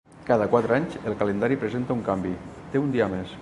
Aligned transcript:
Cada 0.27 0.45
quatre 0.53 0.73
anys, 0.77 0.95
el 1.11 1.17
calendari 1.19 1.59
presenta 1.65 1.99
un 1.99 2.03
canvi: 2.09 2.33
té 2.73 2.83
un 2.87 2.97
dia 2.97 3.13
més. 3.17 3.29